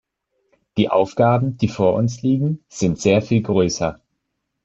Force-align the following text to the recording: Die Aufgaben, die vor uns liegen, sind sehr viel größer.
Die 0.77 0.89
Aufgaben, 0.89 1.57
die 1.57 1.67
vor 1.67 1.93
uns 1.93 2.23
liegen, 2.23 2.65
sind 2.69 2.99
sehr 2.99 3.21
viel 3.21 3.43
größer. 3.43 4.01